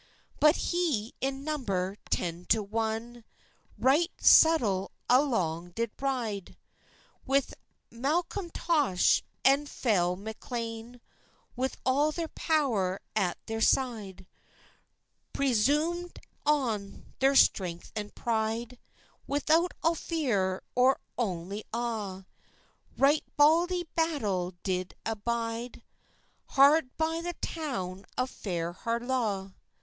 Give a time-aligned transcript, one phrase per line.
[0.39, 3.23] But he, in number ten to ane,
[3.77, 6.57] Right subtilè alang did ryde,
[7.27, 7.53] With
[7.91, 11.01] Malcomtosch, and fell Maclean,
[11.55, 14.25] With all thair power at thair syde;
[15.35, 18.79] Presumeand on their strenth and pryde,
[19.27, 22.23] Without all feir or ony aw,
[22.97, 25.83] Richt bauldie battil did abyde,
[26.57, 29.51] Hard by the town of fair Harlaw.